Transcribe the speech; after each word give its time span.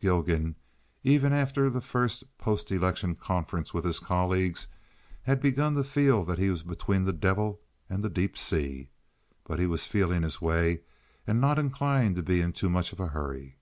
Gilgan, 0.00 0.56
even 1.02 1.34
after 1.34 1.68
the 1.68 1.82
first 1.82 2.24
post 2.38 2.72
election 2.72 3.14
conference 3.14 3.74
with 3.74 3.84
his 3.84 3.98
colleagues, 3.98 4.66
had 5.24 5.42
begun 5.42 5.74
to 5.74 5.84
feel 5.84 6.24
that 6.24 6.38
he 6.38 6.48
was 6.48 6.62
between 6.62 7.04
the 7.04 7.12
devil 7.12 7.60
and 7.90 8.02
the 8.02 8.08
deep 8.08 8.38
sea, 8.38 8.88
but 9.46 9.58
he 9.58 9.66
was 9.66 9.84
feeling 9.84 10.22
his 10.22 10.40
way, 10.40 10.80
and 11.26 11.38
not 11.38 11.58
inclined 11.58 12.16
to 12.16 12.22
be 12.22 12.40
in 12.40 12.54
too 12.54 12.70
much 12.70 12.94
of 12.94 12.98
a 13.00 13.08
hurry. 13.08 13.58